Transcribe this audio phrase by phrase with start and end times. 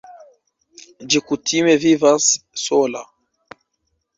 [1.13, 2.31] Ĝi kutime vivas
[2.63, 3.05] sola.